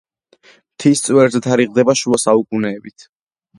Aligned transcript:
მთის 0.69 1.03
წვერზე 1.09 1.43
თარიღდება 1.49 1.97
შუა 2.01 2.21
საუკუნეებით. 2.25 3.09